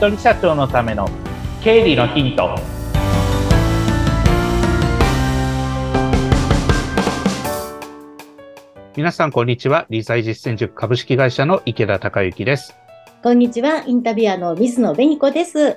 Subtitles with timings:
[0.00, 1.06] 人社長のための
[1.62, 2.58] 経理のヒント。
[8.96, 9.84] 皆さんこんにちは。
[9.90, 12.74] 理財実践塾株式会社の池田孝之です。
[13.22, 13.84] こんにちは。
[13.86, 15.76] インタビュアーの水野紅子です。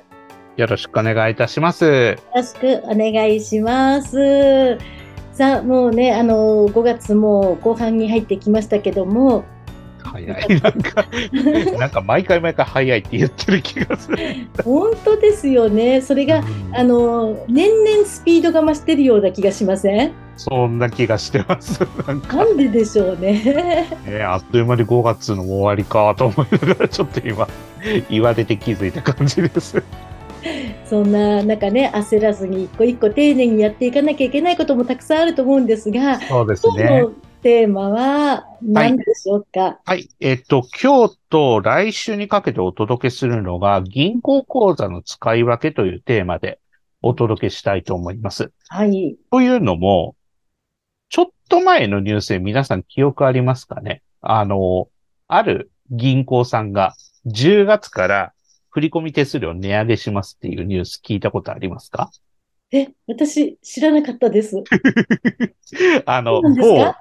[0.56, 1.84] よろしくお願いいたします。
[1.84, 4.78] よろしくお願いします。
[5.34, 9.44] さあもうねあの5月も後半に入ってきましたけども
[10.04, 10.62] 早い。
[10.62, 11.06] なんか、
[11.80, 14.18] なんか毎回毎回早いって言ってる気がする。
[14.64, 16.02] 本当ですよね。
[16.02, 20.12] それが、うん、あの、年々スピードが増してるような気がしません？
[20.36, 21.80] そんな気がしてます。
[22.08, 23.88] なんなんででしょうね。
[24.06, 27.48] ねあっという間に5月の終わりかと思いながら、ちょっと今、
[28.10, 29.84] 言われて気づいた感じです。
[30.86, 37.06] そんな中ね、焦らずに一個一個丁寧にやっていかなきゃいけないこともたくさんあると思うんですが、そうですね。
[37.44, 40.10] テーマは何でしょうか、はい、はい。
[40.22, 46.60] えっと、今日と来週にかけてお届けするのが、銀行口座の使い分けというテーマで
[47.02, 48.52] お届けしたいと思います。
[48.70, 49.18] はい。
[49.30, 50.16] というのも、
[51.10, 54.02] ちょっと前のニュースで皆さん記憶ありますかね？
[54.22, 54.88] あの、
[55.28, 56.96] ある銀行さんが
[57.28, 58.34] 10月から
[58.70, 62.10] 振込手数料値上げしますっていうニュース聞いたことありますか？
[62.72, 64.64] え、私知らなかったです。
[66.08, 66.96] あの、某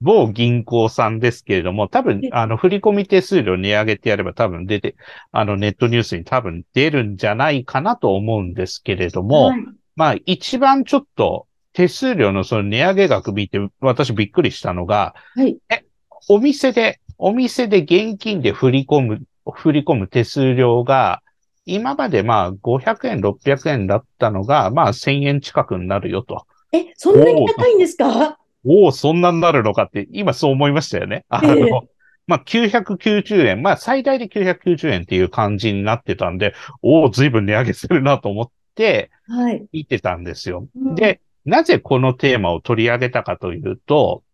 [0.00, 4.96] 某銀行さんですけれども、多分、あの、振込手数料値上げってやれば多分出て、
[5.32, 9.64] あの、ネットニュースに多分出るんじゃないかなと思うんですけれども、はい、
[9.96, 15.84] まあ、一番ちょっと手数料のその値上げ額見て、私びっくりしたのが、はい、え、
[16.28, 21.22] お店で、お店で現金で振り込む、振り込む手数料が、
[21.64, 26.46] 今までまあ500円、600円だったのが、まあ1000円近くになるよと。
[26.72, 28.38] え、そんなに高いんですか？
[28.66, 31.24] おお、そんなになるのかって、今そう思いましたよね。
[31.28, 31.80] あの、えー、
[32.26, 39.66] まあ、990円、まあ、最大で990円っていう感じになってたんで、おお、随分値上げするなと思って、はい。
[39.72, 40.94] 見てたんですよ、うん。
[40.94, 44.24] で、なぜこのテーマを取り上げたかというと、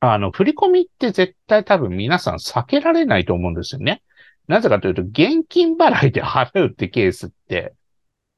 [0.00, 4.02] あの、振り込みって絶対多分皆さん避けられないと思うんですよね。
[4.46, 7.74] なぜかというと、現金払いで払うってケースって、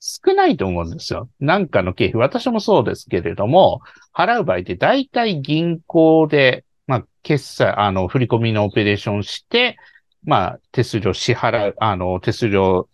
[0.00, 1.28] 少ないと思うんですよ。
[1.38, 3.80] なんかの経費、私もそうですけれども、
[4.14, 9.76] 払う場合って大体銀行で、まあ、決済、あの、振り込みのオペレーションして、
[10.24, 12.88] まあ、手数料支払う、あの、手数料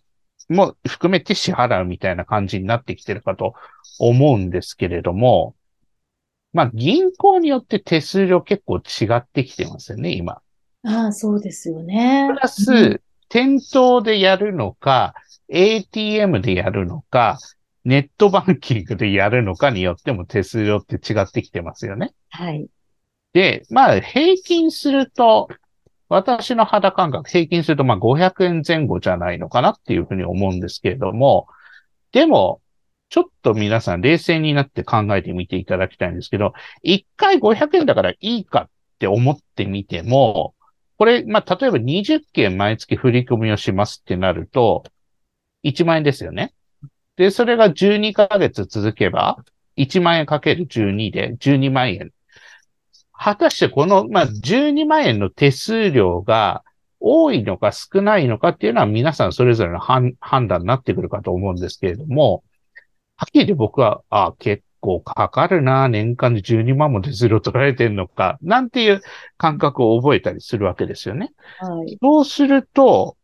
[0.49, 3.53] も含めて支払うみたいな感じになってきてるかと
[3.99, 5.55] 思うんですけれども、
[6.53, 10.41] まあ、銀行によって手数料結構違ってきてますよね、今。
[10.83, 12.27] ああ、そうですよね。
[12.33, 15.13] プラス、店頭でやるのか、
[15.49, 17.37] ATM でやるのか、
[17.85, 22.13] ネットバンキングでやるのかによっても手数料って違ってきてますよね。
[22.29, 22.67] はい。
[23.33, 25.47] で、まあ、平均すると、
[26.09, 31.47] 私の肌感覚、平均するとまあ500円前後じゃないのかなっていうふうに思うんですけれども、
[32.11, 32.61] でも、
[33.09, 36.53] ちょっと皆さん冷静になって考えてみていただきたいんですけど、
[36.83, 38.69] 1回500円だからいいかっ
[38.99, 40.55] て思ってみても、
[40.97, 44.83] これ、まあ、例えば20件毎月振り込みをしますってなると、
[45.63, 46.53] 1万円ですよね。
[47.15, 49.37] で、それが12ヶ月続けば、
[49.77, 52.11] 1万円かける12で12万円。
[53.11, 56.63] 果たしてこの、まあ、12万円の手数料が
[56.99, 60.15] 多いのか少ないのかっていうのは皆さんそれぞれの判
[60.47, 62.43] 断になってくるかと思うんですけれども、
[63.15, 69.01] はっきり僕は、あ結構かかるな、年間で12万も手数料取られてんのか、なんていう
[69.37, 71.31] 感覚を覚えたりするわけですよね。
[71.59, 73.17] はい、そうすると、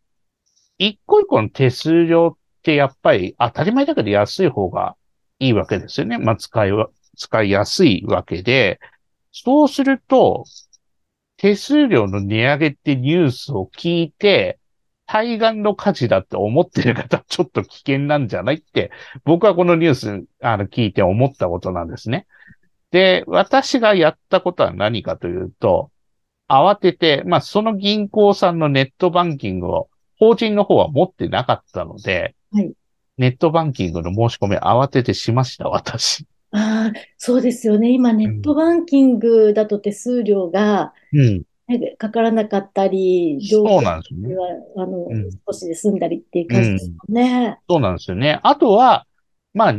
[0.88, 4.96] 一個一個の手数料ってやっぱり当たり前だけど安い方が
[5.40, 6.18] いいわけですよね。
[6.18, 8.80] まあ、使いは、使いやすいわけで、
[9.32, 10.46] そうすると、
[11.38, 14.60] 手数料の値上げってニュースを聞いて、
[15.06, 18.92] 対岸の火事だって思ってる方、ちょっと危険なんじゃないって、
[19.26, 22.26] 僕はこのニュース、あの、聞いて思ったことなんですね。
[22.92, 25.92] で、私がやったことは何かというと、
[26.48, 29.90] 慌てて、まあ、その銀行さんのネットバンキングを
[30.24, 32.72] 法人の方は持ってなかったので、はい、
[33.18, 36.26] ネットバンキングの申し込み慌ててしました、私。
[36.52, 37.92] ああ、そうですよね。
[37.92, 41.44] 今、ネットバンキングだと手数料が、うん、
[41.98, 44.34] かからなかったり、そうなんですね。
[44.78, 47.58] あの、うん、少しで済んだりっていう感じですもんね、うん。
[47.76, 48.40] そうなんですよね。
[48.44, 49.06] あとは、
[49.54, 49.76] まあ、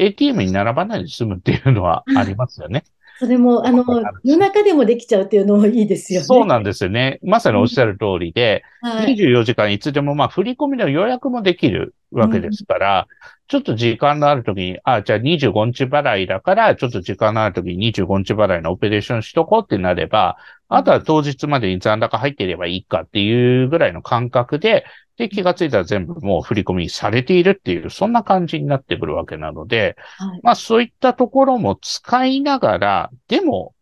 [0.00, 2.82] ATM に並ばないで済むっていうのはありますよね。
[3.18, 3.84] それも、あの、
[4.24, 6.24] 夜中でもできちゃうっていうのもいいですよね。
[6.26, 7.18] そうなんですよね。
[7.22, 20.36] まさにおっしゃる通りで、うんはい、24時間いつでも、まあ、振り込みの予約もできるわけですから、うん、ちょっと時間のあるときに、あ、じゃあ25日払いだから、ちょっと時間のあるときに25日払いのオペレーションしとこうってなれば、
[20.68, 24.84] あとは当日までに残高入っていればいいかっていうぐらいの感覚で、
[25.16, 30.40] で、気がついたら全部もう振り込みされているっていう、そんな感じになってくるわけなので、はい。
[30.42, 33.74] まあそういったところも使いながら、でも、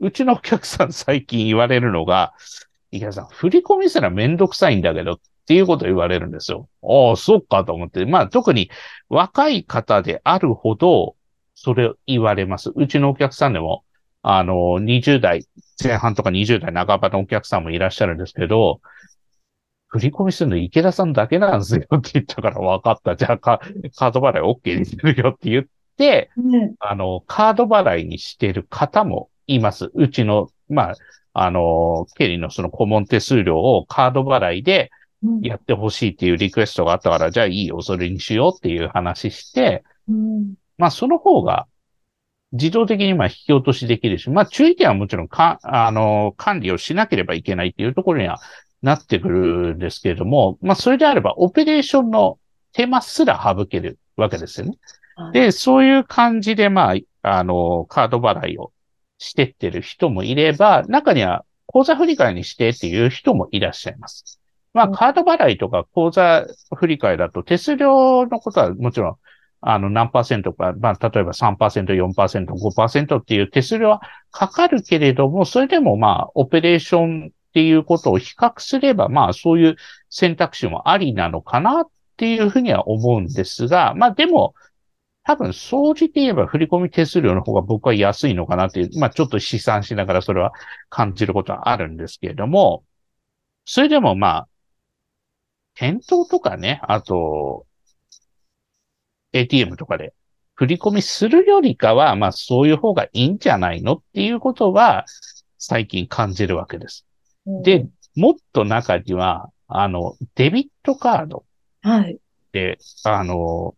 [0.00, 2.34] うちのお客さん最近言われるのが、
[2.90, 6.68] 池田さん、振り込みすらめんどくさいんだけどっていうことを言われるんですよ。
[6.82, 8.04] ああ、そっかと思って。
[8.04, 8.70] まあ特に
[9.08, 11.16] 若い方であるほど、
[11.54, 12.72] それを言われます。
[12.74, 13.84] うちのお客さんでも、
[14.22, 15.46] あの、20代
[15.82, 18.80] 前半とか20代半ばのお客さんもいらっしゃるんですけど、
[19.94, 23.14] 振り込みするの池田さんだけなんですよって言ったから分かった。
[23.14, 23.60] じゃあカ
[23.96, 25.64] カード払い OK にするよって言っ
[25.96, 29.92] て、ねあの、カード払いにしてる方もいます。
[29.94, 30.94] うちの、まあ、
[31.32, 34.90] あの、経理のその顧問手数料をカード払いで
[35.22, 41.68] うんやってほしいっていうリクエストがあったから、じゃあいいよ、それにしようっていう話して、うんまあ、その方が、
[42.50, 48.40] 自動的にまあ引き落としできるし、まあ、注意点はもちろんか、あの、管理をしなければいけないっていうところには
[48.84, 52.38] なってくるんですけれども、まあ、それであれば、オペレーションの
[52.72, 54.72] 手間すら省けるわけですよね。
[55.16, 58.72] はいで、そういう感じで、まあ、あの、カード払いを
[59.18, 64.40] してってる人もいれば、中には口座振り替えにしてっていう人もいらっしゃいます。
[64.74, 66.46] まあ、うんカード払いとか口座
[66.76, 69.16] 振り替えだと手数料のことはもちろん、
[69.60, 79.76] あの、何パーセントか、まあ、例えば3%、4%、5%っていう手数料はかかるけれども、それでもまあ、オペレーションっていうことを比較すれば、まあ、そういう
[80.10, 81.86] 選択肢もありなのかなっ
[82.16, 84.56] ていうふうには思うんですが、まあ、でも、
[85.22, 90.52] 多分、総じて言えば振込手数料の方が僕は安いのかなっていう、まあちょっと試算しながらそれは
[90.90, 92.84] 感じることはあるんですけれども、
[93.64, 94.48] それでもまあ、
[95.74, 97.66] 店頭とかね、あと、
[99.32, 100.12] ATM とかで
[100.56, 105.06] 振り込みするよりかは、まあそういう方がいいんじゃないのっていうことは
[105.58, 107.06] 最近感じるわけです。
[107.46, 111.44] で、もっと中には、あの、デビットカード
[111.82, 112.18] はい。
[112.52, 113.74] で、あの、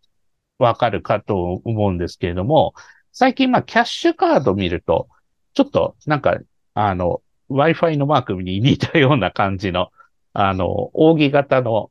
[0.59, 2.75] わかるかと思うんですけれども、
[3.13, 5.09] 最近、まあ、キャッシュカード見ると、
[5.55, 6.39] ちょっと、なんか、
[6.75, 9.91] あの、Wi-Fi のマークに似たような感じの、
[10.33, 11.91] あの、扇形の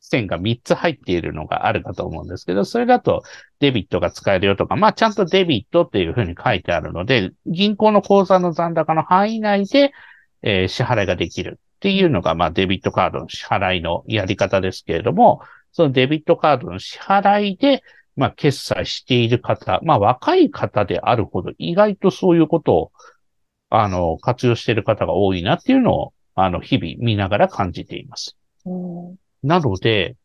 [0.00, 3.22] 線が3つ入っているのがあるかと思うんですけど、それだと
[3.60, 9.92] デビットが使えるよとか、まあ、ちゃんとデビットっていうふうに書いてあるので、銀行の口座の残高の範囲内で、
[10.42, 15.42] えー支払いができるっていうのが、まあ、デビットカードの支払いのやり方ですけれども、
[15.72, 17.82] そのデビットカードの支払いで、
[18.14, 22.92] まあ、決済している方、まあ、若い方であるほど、意外とそういうことを、
[23.70, 28.36] あの、活用している方が多いなっていうのを、あの、日々見ながら感じています。
[28.66, 28.70] う
[29.12, 30.16] んなので、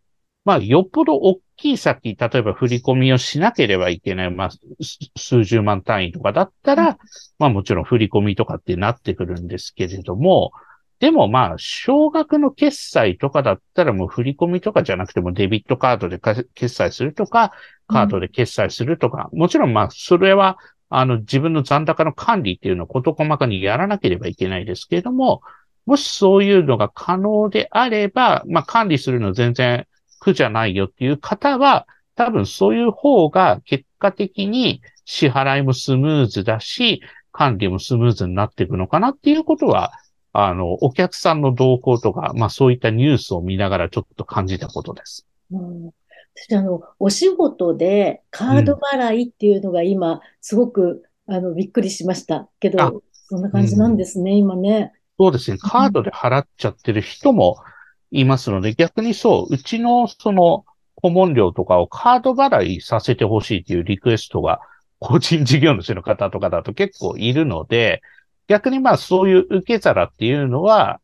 [0.47, 4.61] まあ、よっぽど大きい先、例えば振り込みをしなければいけない、まあ、す
[5.17, 6.97] 数十万単位とかだったら、
[7.37, 10.53] まあもちろん振り込みとかってなってくるんですけれども、
[11.01, 17.51] でもまあ、少額の決済とかだったらもう振り込みとかじゃなくてもデビットカードでか決済するとか、
[17.87, 20.57] カードで決済するとか、もちろんまあ、それは、
[20.87, 25.41] あの、自分の残高の管理っていうのを事細かにやらなければいけないですけれども、
[25.85, 29.85] もしそういうのが可能であれば、まあ、管理するの全然
[30.19, 39.93] 苦じゃないよっていう方は、多分そういう方が結果的に支払いもスムーズだし、管理もスムーズになっていくのかなっていうことは、
[40.33, 45.27] あの、お客さんの動向とか、まあそういったニュースを見ながらちょっと感じたことです。
[45.51, 45.91] うん
[46.37, 54.93] 私あの、お仕事でカード払いっていうのが今、すごく、あの、びっくりしましたけあど、そんな感じなんですね、今ね。
[55.19, 55.57] そうですね。
[55.57, 57.57] カードで払っちゃってる人も
[58.11, 64.61] いますので、逆にそう、うちのその顧問料とかをカード払いさせてほしいっていうリクエストが、
[64.99, 68.01] 個人事業主の方とかだと結構いるので、
[68.47, 70.99] 逆にまあそういう受け皿っていうのは、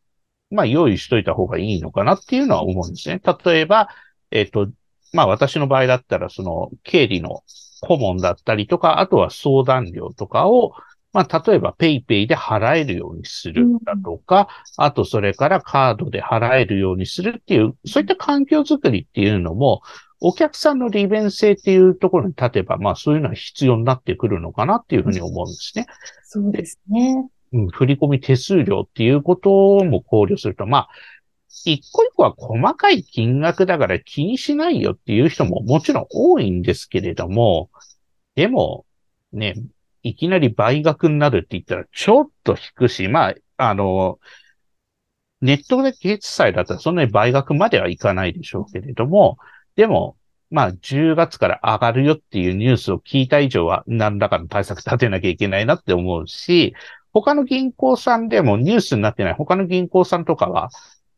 [0.50, 3.22] まあ用意しといた方がいいのかなっていうのは思うんですね。
[3.46, 3.90] 例えば、
[4.32, 4.70] えっ、と、
[5.14, 7.44] まあ私の場合だったらその経理の
[7.82, 10.74] 顧問だったりとか、あとは相談料とかを、
[11.14, 19.82] まあ例えばペイペイで払えるようにするだとか、あとそれからカードで払えるようにするっていう、そういった環境づくりっていうのも、
[20.20, 25.86] お客さんの利便性っていうところに立てば、まあそういうのは必要になってくるのかなっていうふうに思うんですね。
[26.24, 27.30] そうですね。
[27.52, 29.50] うん、振込手数料っていうこと
[29.86, 30.90] も考慮すると、まあ、
[31.66, 37.70] 一個一個は細かい金額だから気にしないよっていう人ももちろん多いんですけれども、
[38.36, 38.86] でも、
[39.32, 39.54] ね、
[40.04, 44.20] いきなり倍額になるって言ったらちょっと引くし、まあ、あの、
[45.42, 49.38] ネットで決済だったらそんなに倍額まではいかないでしょうけれども、
[49.76, 50.18] でも、
[50.52, 56.76] まあ、10月から上がるよっていうニュースを聞いた以上は何らかの対策立てなきゃいけないなって思うし、
[57.12, 59.34] 他の銀行さんでもニュースになってない。
[59.34, 60.70] 他の銀行さんとかは、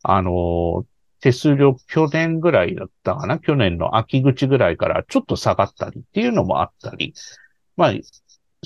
[0.02, 0.86] あの、
[1.20, 3.38] 手数料去年ぐらいだったかな？
[3.38, 7.14] 去年の秋口ぐらいからちょっと下がったりっていうのもあったり、
[7.76, 7.92] まあ、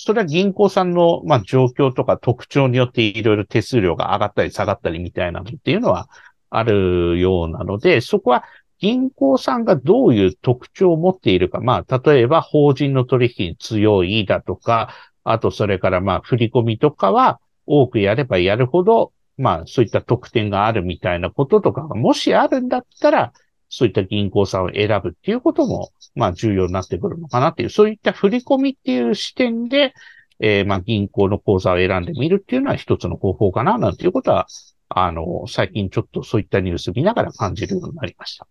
[0.00, 6.08] それは銀行さんの、まあ、状況とか特徴によっていろいろ手数料が上がったり下がったりみたいなのっていうのは
[6.48, 8.44] あるようなので、そこは
[8.78, 23.32] 銀行さんがどういう特徴を持っているか、まあ、例えば法人の取引に強いだとか、あとそれからまあ、振り込みとかは多くやればやるほど、まあ、そういった特典があるみたいなこととかがもしあるんだったら、
[23.70, 29.94] そういった銀行さんを選ぶっていうことも、まあ重要になってくるのかなっていう、そういった振り込みっていう視点で、
[30.40, 34.48] えー、まあ銀行の口座を選んでみるっていうのは一つの方法かな、なんていうことは、
[34.88, 38.48] あの、最近ちょっとそういったニュース見ながら感じるようになりました。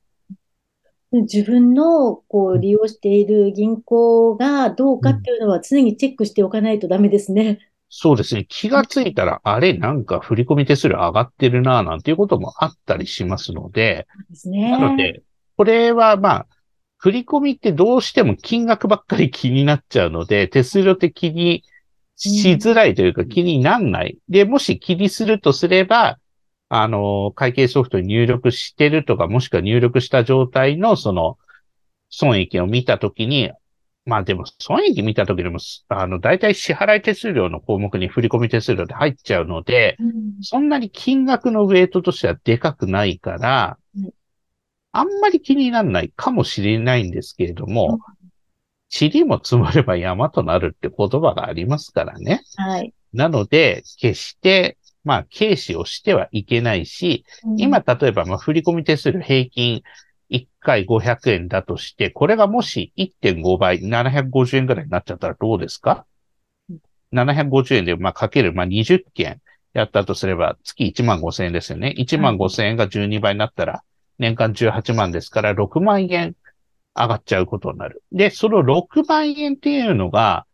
[1.11, 7.68] 自分のこう利用している銀行がどうかっていうのは常にチェックしておかないとダメですね。
[7.89, 8.45] そうですね。
[8.47, 15.23] 気がついたら、あれ、なんか振り込み手数料上がってるな、なんていうこともあったりしますので、ですね、なので、
[15.57, 16.47] これはまあ、
[16.97, 21.63] 振り込みってどうしても金額ばっかり気になっちゃうので、手数料って気に
[22.15, 24.17] しづらいというか気になんない。
[24.29, 26.19] で、もし気にするとすれば、
[26.67, 31.37] あの、会計ソフトに入力してるとか、もしくは入力した状態のその
[32.09, 33.51] 損益を見たときに、
[34.09, 44.09] まあでも、損益見たときでも、あの、大体支払い手数料の項目に振込手数料で入っちゃうので、うん、そんなに金額のウェイトとしてはでかくないから、うん、
[44.93, 47.99] あんまり気にならないかもしれないんですけれども、
[48.99, 52.41] 塵、うん、も積もれば山となるって言葉がありますからね。
[52.55, 52.91] はい。
[53.13, 57.25] なので、決して、まあ、軽視をしてはいけないし、
[57.57, 59.83] 今、例えば、まあ、振込手数料平均
[60.29, 66.05] 1回500円だとして、これがもし1.5倍、750円ぐらいになっちゃったらどうですか
[67.13, 69.41] ?750 円で、まあ、かける、まあ、20件
[69.73, 71.95] やったとすれば、月1万5千円ですよね。
[71.97, 73.83] 1万5千円が12倍になったら、
[74.19, 76.35] 年間18万ですから、6万円
[76.95, 78.03] 上がっちゃうことになる。
[78.11, 80.45] で、その6万円っていうのが、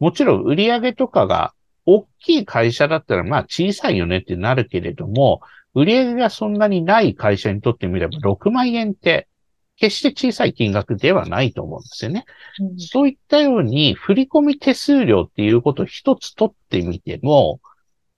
[0.00, 1.54] もちろん売上とかが
[1.86, 5.42] 大きい会社だったら、まあ小さいよねってなるけれども、
[5.74, 9.28] 売上がそんなにない会社にとってみれば6万円って
[9.76, 12.24] 決して小さい金額ではないと思うんですよね。
[12.60, 17.60] うん、そういったように振込手数料っていうことを一つ取ってみても、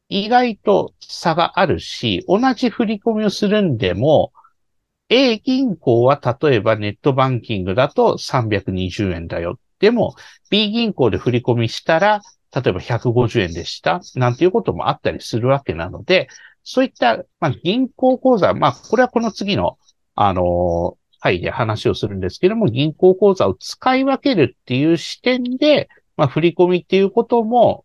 [0.08, 4.32] 意外と差があるし、同じ振り込みをするんでも、
[5.08, 9.58] A 銀行は例えばネットバンキングだと320円だよ。
[9.78, 10.14] でも
[10.50, 12.20] B 銀行で振り込みしたら、
[12.54, 14.00] 例えば150円でした。
[14.14, 16.28] なんていうこともあったりするわけなので、
[16.64, 19.78] そういった、まあ、銀行口座、まあ、これはこの次の、
[20.14, 27.84] あの、回で話をするんですけども、銀行口座を使い分けるっていう視点で、まあ、振り込みっていうことも、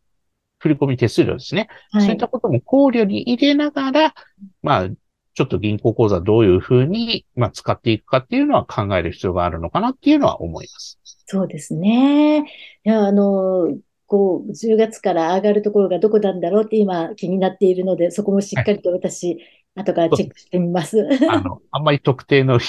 [0.60, 1.70] 振り込み手数料ですね。
[1.92, 4.14] はい、そういったことも考慮に入れながら、
[4.62, 4.90] まあ、
[5.34, 11.00] ちょっと銀行口座どういうふうに、まあ、使っていくかっていうのは考える必要があるのかなっていうのは思います。
[11.28, 12.40] そうですね。
[12.40, 12.44] い
[12.84, 13.74] や、あの、
[14.10, 19.40] こう、10月から上がるところがどこなんだろうって今気になっているので、そこもしっかりと私、はい、
[19.76, 21.08] 後からチェックしてみます。
[21.30, 22.60] あの、あんまり特定の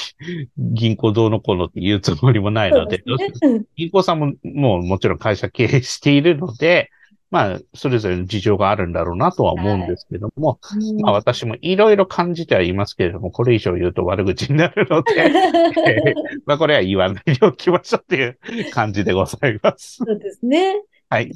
[0.59, 6.91] 銀行どうのこうのって言うつもりもないので、でね、銀行さんももうもちろん会社経営しているので、
[7.31, 19.99] まあ、それぞれの事情があるんだろうなとは思うんですけども、はい、まあ私もいろいろ感じてはいますけれども、これ以上言うと悪口になるので、 えー、まあこれは言わないでおきましょうっていう感じでございます。
[20.05, 20.83] そうですね。
[21.11, 21.33] はい。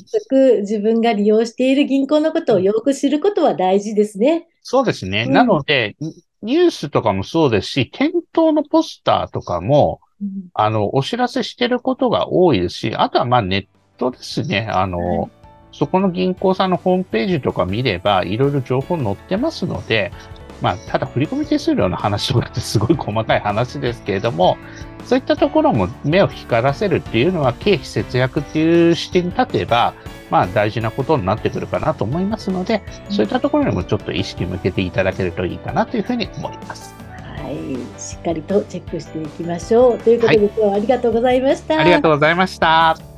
[0.61, 4.47] 自分が利用している銀行のことをよく知ることは大事ですね。
[4.63, 5.25] そうですね。
[5.27, 5.97] うん、なので、
[6.43, 13.67] ニュースとかもそうですし、店頭のポスターとかも、うん、あの、お知らせしてることが多いですし、あとはまあネッ
[13.99, 14.69] トですね。
[14.71, 15.31] あの、はい、
[15.73, 20.13] そこの銀行さんのホームページとか見れば、いろいろ情報載ってますので、
[20.65, 24.57] まあ、ただ振込手数料の話とかってすごい細かい話ですけれども、
[25.05, 29.93] そういったところも目を光らせるっていうのは経費節約っていう視点に立てば、
[30.31, 36.95] まあ大事なことになってくるかなと思いますので、そういったところにもちょっと意識向けていただけるといいかなというふうに思います。
[37.19, 39.99] はい、しっかりとチェックしていきましょう。
[39.99, 41.79] ということで、はい、今日はありがとうございました。
[41.79, 43.14] ありがとうございました。